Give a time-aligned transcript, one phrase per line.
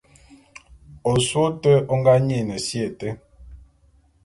[1.11, 3.09] Osôé ôte ô ngá nyin si été.